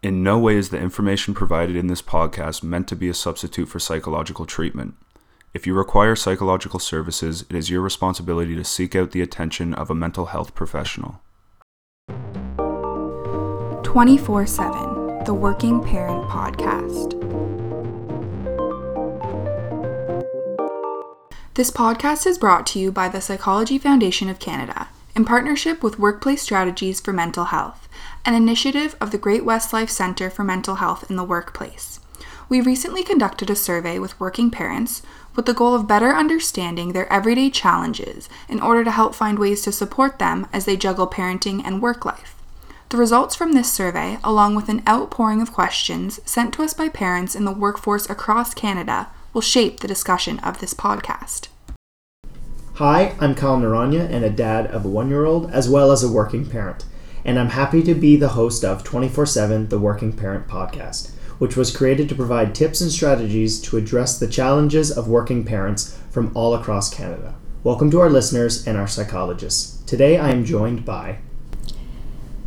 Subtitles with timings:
[0.00, 3.68] In no way is the information provided in this podcast meant to be a substitute
[3.68, 4.94] for psychological treatment.
[5.52, 9.90] If you require psychological services, it is your responsibility to seek out the attention of
[9.90, 11.20] a mental health professional.
[13.82, 17.18] 24 7, the Working Parent Podcast.
[21.54, 25.98] This podcast is brought to you by the Psychology Foundation of Canada in partnership with
[25.98, 27.87] Workplace Strategies for Mental Health,
[28.28, 31.98] an initiative of the Great West Life Centre for Mental Health in the Workplace.
[32.50, 35.00] We recently conducted a survey with working parents
[35.34, 39.62] with the goal of better understanding their everyday challenges in order to help find ways
[39.62, 42.34] to support them as they juggle parenting and work life.
[42.90, 46.90] The results from this survey, along with an outpouring of questions sent to us by
[46.90, 51.48] parents in the workforce across Canada, will shape the discussion of this podcast.
[52.74, 56.04] Hi, I'm Kyle Naranya and a dad of a one year old as well as
[56.04, 56.84] a working parent.
[57.24, 61.56] And I'm happy to be the host of 24 7 The Working Parent Podcast, which
[61.56, 66.30] was created to provide tips and strategies to address the challenges of working parents from
[66.34, 67.34] all across Canada.
[67.64, 69.82] Welcome to our listeners and our psychologists.
[69.82, 71.18] Today I am joined by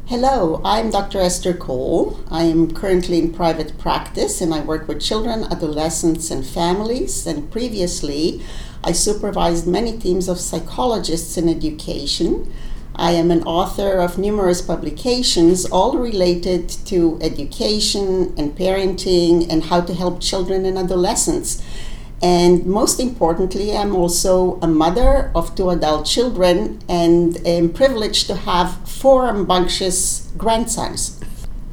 [0.05, 1.19] Hello, I'm Dr.
[1.19, 2.19] Ester Cole.
[2.29, 7.25] I am currently in private practice and I work with children, adolescents, and families.
[7.25, 8.41] And previously,
[8.83, 12.53] I supervised many teams of psychologists in education.
[12.95, 19.81] I am an author of numerous publications, all related to education and parenting and how
[19.81, 21.63] to help children and adolescents.
[22.21, 28.35] And most importantly, I'm also a mother of two adult children and am privileged to
[28.35, 31.19] have four rambunctious grandsons.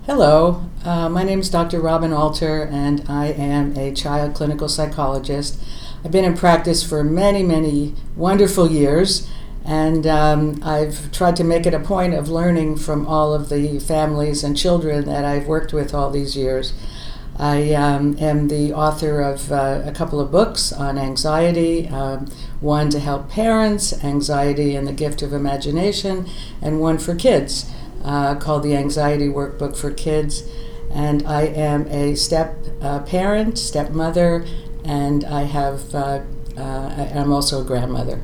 [0.07, 1.81] Hello, uh, my name is Dr.
[1.81, 5.63] Robin Alter, and I am a child clinical psychologist.
[6.03, 9.29] I've been in practice for many, many wonderful years,
[9.69, 13.79] and um, I've tried to make it a point of learning from all of the
[13.79, 16.73] families and children that I've worked with all these years.
[17.37, 22.29] I um, am the author of uh, a couple of books on anxiety um,
[22.61, 26.27] one to help parents, Anxiety and the Gift of Imagination,
[26.63, 27.71] and one for kids
[28.03, 30.49] uh, called The Anxiety Workbook for Kids.
[30.91, 34.47] And I am a step uh, parent, stepmother,
[34.83, 36.23] and I have, uh,
[36.57, 38.23] uh, I'm also a grandmother.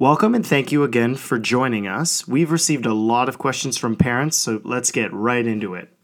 [0.00, 2.26] Welcome and thank you again for joining us.
[2.26, 5.94] We've received a lot of questions from parents, so let's get right into it.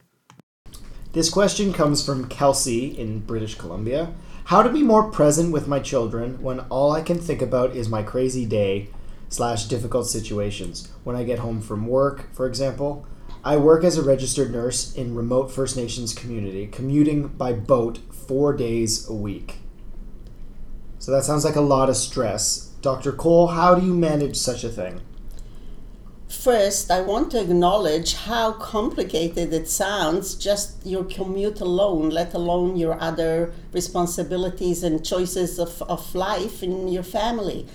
[1.15, 4.13] This question comes from Kelsey in British Columbia.
[4.45, 7.89] How to be more present with my children when all I can think about is
[7.89, 8.91] my crazy day
[9.31, 10.93] slash difficult situations.
[11.03, 13.07] When I get home from work, for example,
[13.43, 18.55] I work as a registered nurse in remote First Nations community, commuting by boat four
[18.55, 19.61] days a week.
[20.99, 22.75] So that sounds like a lot of stress.
[22.87, 23.11] Dr.
[23.11, 25.01] Cole, how do you manage such a thing?
[26.29, 32.77] First, I want to acknowledge how complicated it sounds, just your commute alone, let alone
[32.77, 37.67] your other responsibilities and choices of, of life in your family.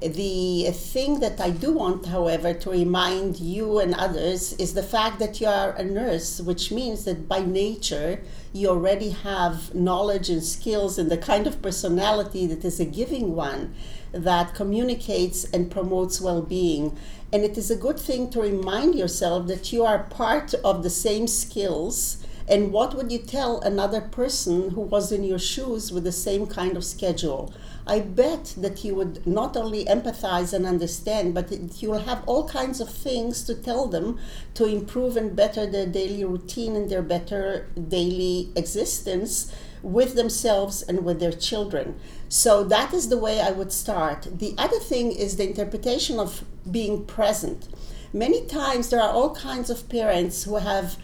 [0.00, 5.18] The thing that I do want, however, to remind you and others is the fact
[5.18, 8.22] that you are a nurse, which means that by nature
[8.54, 13.34] you already have knowledge and skills and the kind of personality that is a giving
[13.34, 13.74] one
[14.12, 16.96] that communicates and promotes well being.
[17.32, 20.90] And it is a good thing to remind yourself that you are part of the
[20.90, 22.24] same skills.
[22.46, 26.46] And what would you tell another person who was in your shoes with the same
[26.46, 27.54] kind of schedule?
[27.86, 31.50] I bet that you would not only empathize and understand, but
[31.82, 34.18] you will have all kinds of things to tell them
[34.54, 39.50] to improve and better their daily routine and their better daily existence
[39.82, 41.98] with themselves and with their children.
[42.28, 44.38] So that is the way I would start.
[44.38, 47.68] The other thing is the interpretation of being present.
[48.12, 50.96] Many times there are all kinds of parents who have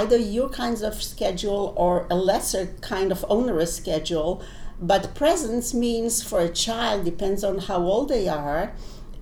[0.00, 4.42] either your kinds of schedule or a lesser kind of onerous schedule
[4.80, 8.74] but presence means for a child, depends on how old they are,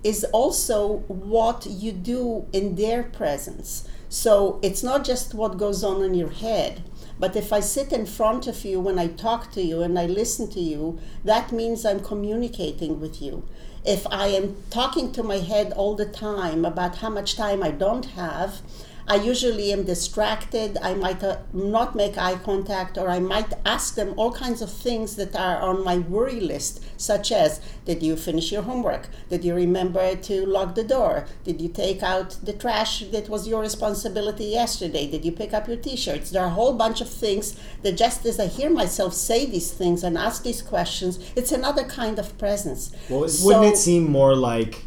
[0.03, 3.87] is also what you do in their presence.
[4.09, 6.83] So it's not just what goes on in your head.
[7.17, 10.05] But if I sit in front of you when I talk to you and I
[10.05, 13.47] listen to you, that means I'm communicating with you.
[13.85, 17.71] If I am talking to my head all the time about how much time I
[17.71, 18.61] don't have,
[19.07, 20.79] I usually am distracted.
[20.81, 24.71] I might uh, not make eye contact, or I might ask them all kinds of
[24.71, 29.09] things that are on my worry list, such as Did you finish your homework?
[29.29, 31.27] Did you remember to lock the door?
[31.43, 35.05] Did you take out the trash that was your responsibility yesterday?
[35.07, 36.31] Did you pick up your t shirts?
[36.31, 39.71] There are a whole bunch of things that just as I hear myself say these
[39.71, 42.91] things and ask these questions, it's another kind of presence.
[43.07, 44.83] Well, so, wouldn't it seem more like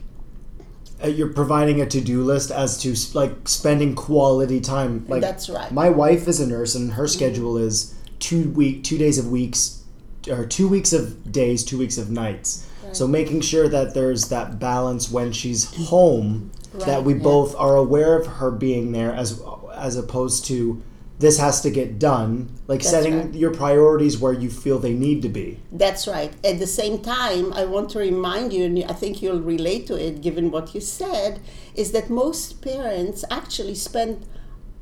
[1.03, 5.05] Uh, you're providing a to-do list as to like spending quality time.
[5.09, 5.71] Like That's right.
[5.71, 9.85] My wife is a nurse, and her schedule is two week, two days of weeks,
[10.29, 12.65] or two weeks of days, two weeks of nights.
[12.93, 17.05] So making sure that there's that balance when she's home, that Right.
[17.05, 19.41] we both are aware of her being there, as
[19.75, 20.83] as opposed to
[21.19, 22.51] this has to get done.
[22.67, 23.35] Like setting right.
[23.35, 25.59] your priorities where you feel they need to be.
[25.73, 26.33] That's right.
[26.45, 29.97] At the same time, I want to remind you, and I think you'll relate to
[29.97, 31.41] it given what you said,
[31.75, 34.27] is that most parents actually spend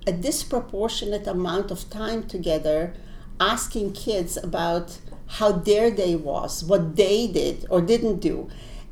[0.06, 2.94] a disproportionate amount of time together
[3.40, 8.48] asking kids about how their day was, what they did or didn't do,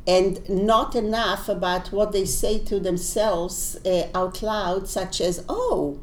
[0.06, 6.00] and not enough about what they say to themselves uh, out loud, such as, oh,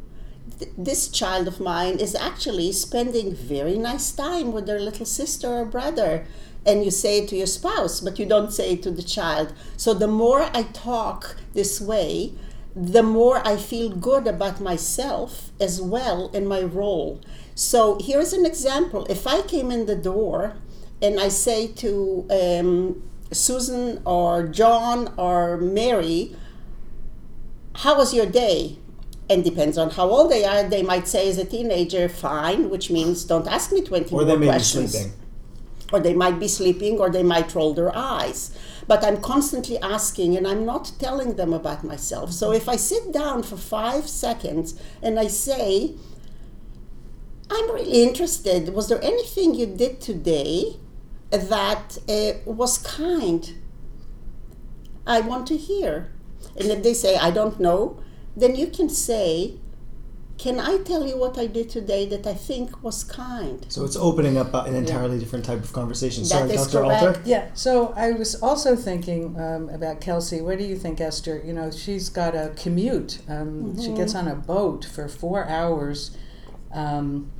[0.61, 5.47] th- this child of mine is actually spending very nice time with their little sister
[5.47, 6.25] or brother
[6.65, 9.53] and you say it to your spouse but you don't say it to the child.
[9.75, 12.33] So the more i talk this way
[12.75, 17.21] the more i feel good about myself as well in my role.
[17.55, 19.05] So here's an example.
[19.09, 20.55] If i came in the door
[21.01, 26.35] and i say to um, susan or john or mary
[27.75, 28.77] how was your day?
[29.29, 30.63] And depends on how old they are.
[30.67, 34.25] They might say as a teenager, fine, which means don't ask me 20 Or more
[34.25, 34.91] they may be questions.
[34.91, 35.13] sleeping.
[35.93, 38.51] Or they might be sleeping or they might roll their eyes.
[38.87, 42.31] But I'm constantly asking and I'm not telling them about myself.
[42.33, 45.93] So if I sit down for five seconds and I say,
[47.49, 50.77] I'm really interested, was there anything you did today
[51.29, 53.53] that uh, was kind?
[55.05, 56.11] I want to hear.
[56.57, 58.01] And if they say, I don't know,
[58.35, 59.57] then you can say,
[60.37, 63.63] Can I tell you what I did today that I think was kind?
[63.69, 66.23] So it's opening up an entirely different type of conversation.
[66.23, 66.83] That Sorry, is Dr.
[66.85, 67.03] correct.
[67.03, 67.21] Alter.
[67.25, 70.41] Yeah, so I was also thinking um, about Kelsey.
[70.41, 71.41] What do you think, Ester?
[71.45, 73.19] You know, she's got a commute.
[73.29, 76.17] Um, She gets on a boat for four hours
[76.73, 77.31] um,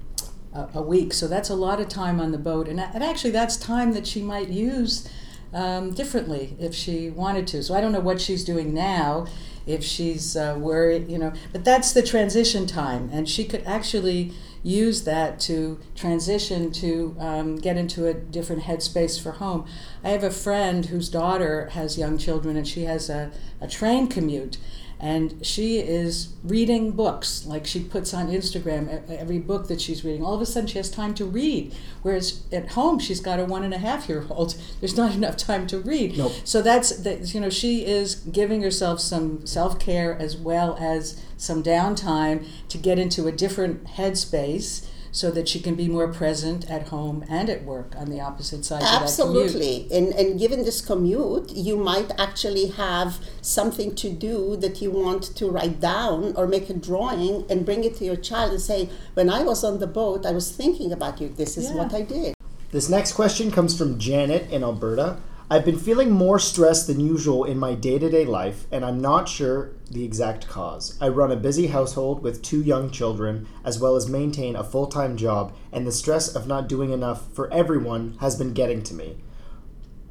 [0.54, 2.68] a, a week, so that's a lot of time on the boat.
[2.68, 5.10] And, and actually, that's time that she might use
[5.54, 7.64] um, differently if she wanted to.
[7.64, 9.26] So I don't know what she's doing now,
[9.66, 14.34] if she's uh, worried, you know, but that's the transition time, and she could actually
[14.64, 19.66] use that to transition to um, get into a different headspace for home.
[20.04, 24.08] I have a friend whose daughter has young children, and she has a, a train
[24.08, 24.58] commute.
[25.02, 30.24] And she is reading books, like she puts on Instagram every book that she's reading.
[30.24, 31.74] All of a sudden, she has time to read.
[32.04, 34.56] Whereas at home, she's got a one and a half year old.
[34.80, 36.20] There's not enough time to read.
[36.20, 36.34] Nope.
[36.44, 37.34] So that's that.
[37.34, 42.78] You know, she is giving herself some self care as well as some downtime to
[42.78, 47.50] get into a different headspace, so that she can be more present at home and
[47.50, 49.04] at work on the opposite side of that commute.
[49.04, 49.88] Absolutely.
[49.92, 55.24] And, and given this commute, you might actually have something to do that you want
[55.36, 58.90] to write down or make a drawing and bring it to your child and say,
[59.14, 61.30] When I was on the boat, I was thinking about you.
[61.30, 61.76] This is Yeah.
[61.78, 62.34] what I did.
[62.72, 65.18] This next question comes from Janet in Alberta.
[65.52, 69.02] I've been feeling more stressed than usual in my day to day life, and I'm
[69.02, 70.98] not sure the exact cause.
[71.02, 74.88] I run a busy household with two young children, as well as maintain a full
[74.88, 78.94] time job, and the stress of not doing enough for everyone has been getting to
[78.94, 79.18] me.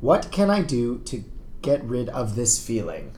[0.03, 1.25] What can I do to
[1.63, 3.17] get rid of this feeling?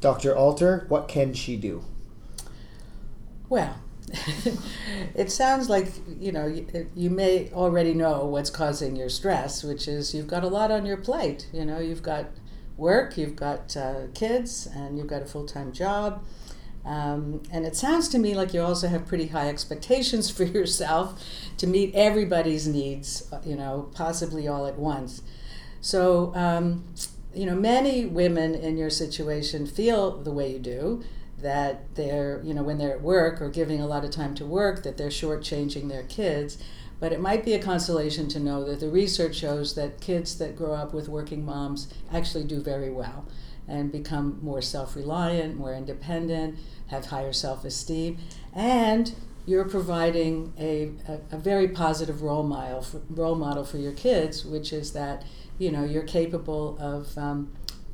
[0.00, 0.36] Dr.
[0.36, 1.84] Alter, what can she do?
[3.48, 3.76] Well,
[5.14, 5.88] it sounds like
[6.18, 10.44] you know you, you may already know what's causing your stress, which is you've got
[10.44, 11.48] a lot on your plate.
[11.52, 12.26] You know, you've got
[12.76, 16.24] work, you've got uh, kids, and you've got a full time job.
[16.84, 21.22] Um, and it sounds to me like you also have pretty high expectations for yourself
[21.58, 25.22] to meet everybody's needs, uh, you know, possibly all at once.
[25.80, 26.84] So, um,
[27.34, 31.02] you know, many women in your situation feel the way you do
[31.42, 34.46] that they're, you know, when they're at work or giving a lot of time to
[34.46, 36.58] work, that they're shortchanging their kids.
[37.00, 40.56] But it might be a consolation to know that the research shows that kids that
[40.56, 43.26] grow up with working moms actually do very well
[43.66, 46.58] and become more self reliant, more independent,
[46.88, 48.18] have higher self esteem,
[48.54, 49.14] and
[49.46, 54.44] you're providing a, a, a very positive role model, for, role model for your kids,
[54.44, 55.24] which is that
[55.58, 57.52] you know you're capable of, um,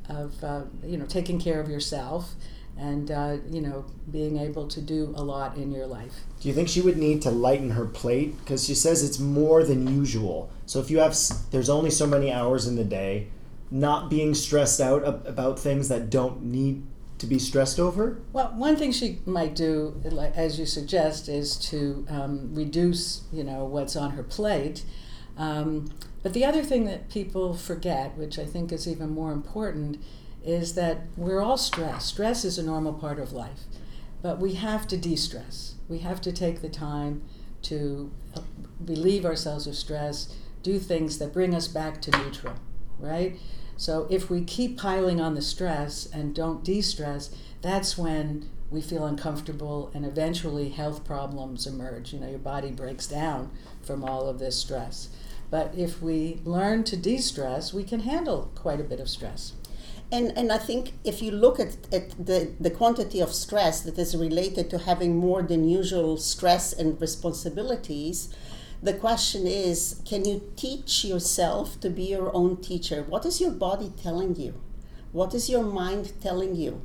[0.09, 2.35] of uh, you know taking care of yourself
[2.79, 6.21] and uh, you know being able to do a lot in your life.
[6.41, 8.39] Do you think she would need to lighten her plate?
[8.39, 10.51] Because she says it's more than usual.
[10.67, 11.17] So if you have,
[11.51, 13.29] there's only so many hours in the day,
[13.71, 16.83] not being stressed out about things that don't need
[17.19, 18.21] to be stressed over.
[18.33, 20.01] Well, one thing she might do,
[20.35, 24.85] as you suggest, is to um, reduce, you know, what's on her plate.
[25.37, 25.91] Um,
[26.23, 29.99] but the other thing that people forget, which I think is even more important,
[30.45, 32.09] is that we're all stressed.
[32.09, 33.65] Stress is a normal part of life,
[34.23, 35.75] but we have to de stress.
[35.89, 37.23] We have to take the time
[37.63, 38.41] to uh,
[38.81, 42.55] relieve ourselves of stress, do things that bring us back to neutral,
[42.99, 43.37] right?
[43.77, 48.81] So if we keep piling on the stress and don't de stress, that's when we
[48.83, 52.13] feel uncomfortable and eventually health problems emerge.
[52.13, 53.51] You know, your body breaks down
[53.83, 55.09] from all of this stress.
[55.51, 59.53] But if we learn to de stress, we can handle quite a bit of stress.
[60.11, 63.99] And, and I think if you look at, at the, the quantity of stress that
[63.99, 68.35] is related to having more than usual stress and responsibilities,
[68.83, 73.03] the question is can you teach yourself to be your own teacher?
[73.03, 74.55] What is your body telling you?
[75.13, 76.83] What is your mind telling you?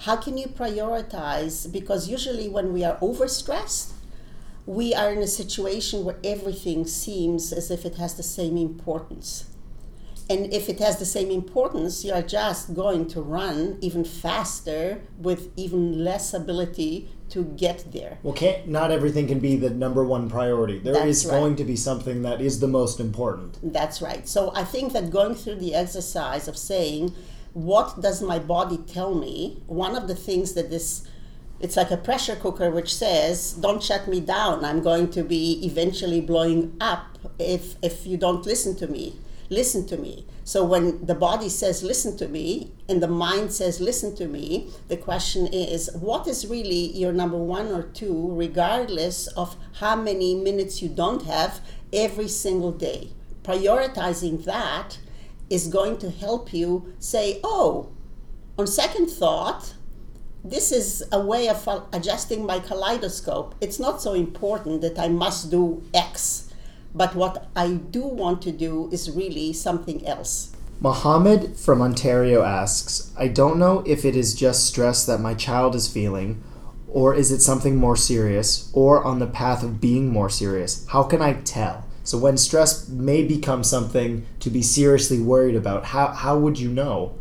[0.00, 1.70] How can you prioritize?
[1.70, 3.92] Because usually when we are overstressed,
[4.66, 9.44] we are in a situation where everything seems as if it has the same importance.
[10.30, 15.02] And if it has the same importance, you are just going to run even faster
[15.18, 18.18] with even less ability to get there.
[18.22, 20.78] Well, can't not everything can be the number one priority.
[20.78, 21.32] There That's is right.
[21.32, 23.58] going to be something that is the most important.
[23.60, 24.28] That's right.
[24.28, 27.12] So I think that going through the exercise of saying,
[27.52, 29.62] what does my body tell me?
[29.66, 31.06] One of the things that this
[31.58, 34.64] it's like a pressure cooker which says, "Don't shut me down.
[34.64, 39.16] I'm going to be eventually blowing up if if you don't listen to me.
[39.50, 43.80] Listen to me." So when the body says listen to me and the mind says
[43.80, 49.26] listen to me, the question is what is really your number 1 or 2 regardless
[49.36, 51.60] of how many minutes you don't have
[51.92, 53.10] every single day.
[53.42, 54.98] Prioritizing that
[55.48, 57.88] is going to help you say, "Oh,
[58.56, 59.74] on second thought,
[60.44, 63.54] this is a way of adjusting my kaleidoscope.
[63.60, 66.46] It's not so important that I must do X,
[66.94, 70.52] but what I do want to do is really something else.
[70.80, 75.74] Mohammed from Ontario asks I don't know if it is just stress that my child
[75.74, 76.42] is feeling,
[76.88, 80.86] or is it something more serious, or on the path of being more serious?
[80.88, 81.84] How can I tell?
[82.02, 86.70] So, when stress may become something to be seriously worried about, how, how would you
[86.70, 87.14] know?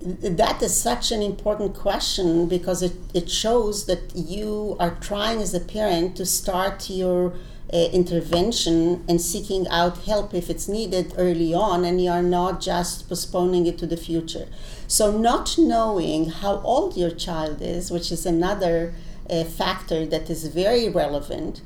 [0.00, 5.54] That is such an important question because it, it shows that you are trying as
[5.54, 7.34] a parent to start your
[7.72, 12.60] uh, intervention and seeking out help if it's needed early on, and you are not
[12.60, 14.48] just postponing it to the future.
[14.86, 18.94] So, not knowing how old your child is, which is another
[19.28, 21.60] uh, factor that is very relevant,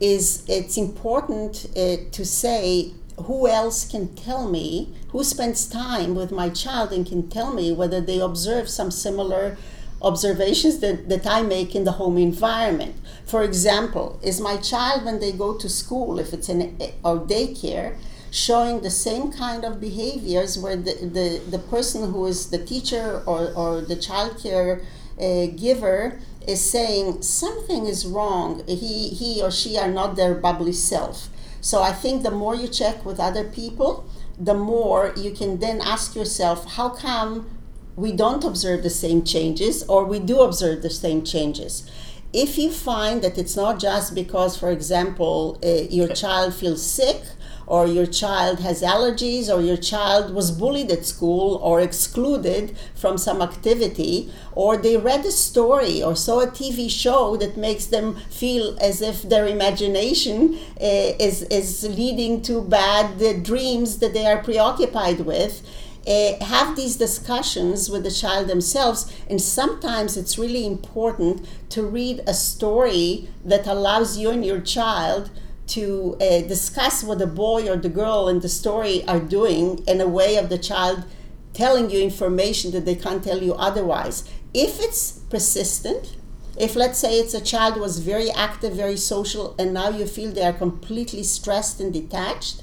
[0.00, 2.92] is it's important uh, to say
[3.24, 7.72] who else can tell me who spends time with my child and can tell me
[7.72, 9.56] whether they observe some similar
[10.02, 12.96] observations that, that I make in the home environment.
[13.24, 17.96] For example, is my child when they go to school, if it's in or daycare,
[18.30, 23.22] showing the same kind of behaviors where the, the, the person who is the teacher
[23.26, 24.82] or, or the child care
[25.18, 28.62] uh, giver is saying something is wrong.
[28.66, 31.28] He, he or she are not their bubbly self.
[31.60, 34.06] So I think the more you check with other people,
[34.38, 37.48] the more you can then ask yourself, how come
[37.96, 41.90] we don't observe the same changes or we do observe the same changes?
[42.32, 47.22] If you find that it's not just because, for example, uh, your child feels sick
[47.66, 53.18] or your child has allergies or your child was bullied at school or excluded from
[53.18, 58.16] some activity or they read a story or saw a TV show that makes them
[58.30, 64.26] feel as if their imagination uh, is, is leading to bad uh, dreams that they
[64.26, 65.62] are preoccupied with.
[66.06, 72.22] Uh, have these discussions with the child themselves, and sometimes it's really important to read
[72.28, 75.30] a story that allows you and your child
[75.66, 80.00] to uh, discuss what the boy or the girl in the story are doing in
[80.00, 81.04] a way of the child
[81.52, 84.22] telling you information that they can't tell you otherwise.
[84.54, 86.16] If it's persistent,
[86.56, 90.30] if let's say it's a child was very active, very social, and now you feel
[90.30, 92.62] they are completely stressed and detached,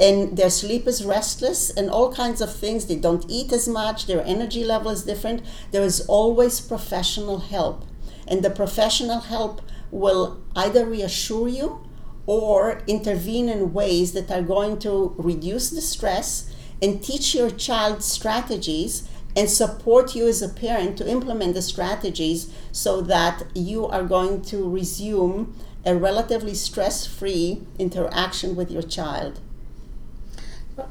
[0.00, 4.06] and their sleep is restless, and all kinds of things, they don't eat as much,
[4.06, 5.42] their energy level is different,
[5.72, 7.84] there is always professional help.
[8.26, 11.86] And the professional help will either reassure you
[12.24, 18.02] or intervene in ways that are going to reduce the stress and teach your child
[18.02, 24.04] strategies and support you as a parent to implement the strategies so that you are
[24.04, 25.54] going to resume
[25.84, 29.40] a relatively stress free interaction with your child.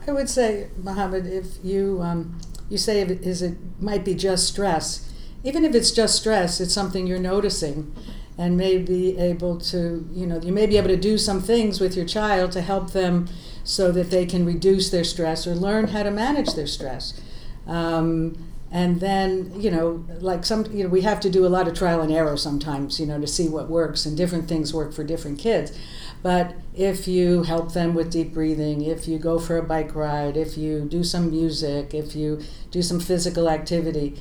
[0.07, 4.47] I would say, Mohammed, if you um, you say it is it might be just
[4.47, 5.11] stress,
[5.43, 7.93] even if it's just stress, it's something you're noticing,
[8.37, 11.79] and may be able to you know you may be able to do some things
[11.79, 13.27] with your child to help them
[13.63, 17.19] so that they can reduce their stress or learn how to manage their stress.
[17.67, 21.67] Um, and then you know like some you know we have to do a lot
[21.67, 24.93] of trial and error sometimes you know to see what works and different things work
[24.93, 25.75] for different kids
[26.21, 30.37] but if you help them with deep breathing if you go for a bike ride
[30.37, 34.17] if you do some music if you do some physical activity.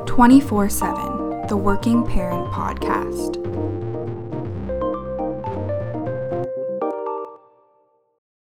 [0.06, 1.16] 24 7
[1.48, 3.45] the Working Parent Podcast.